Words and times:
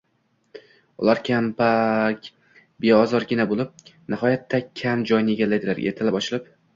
Ular 1.03 1.19
kambarg, 1.27 2.29
beozorgina 2.85 3.45
bo'lib, 3.51 3.85
nihoyatda 4.15 4.61
kam 4.81 5.05
joyni 5.11 5.37
egallar, 5.37 5.83
ertalab 5.93 6.19
ochilib 6.21 6.49